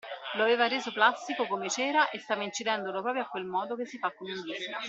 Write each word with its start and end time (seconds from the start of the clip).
Lo 0.33 0.41
aveva 0.41 0.67
reso 0.67 0.91
plastico 0.91 1.45
come 1.45 1.69
cera 1.69 2.09
e 2.09 2.17
stava 2.17 2.41
incidendolo 2.41 3.03
proprio 3.03 3.21
a 3.21 3.27
quel 3.27 3.45
modo 3.45 3.75
che 3.75 3.85
si 3.85 3.99
fa 3.99 4.11
con 4.11 4.27
un 4.31 4.41
disco. 4.41 4.79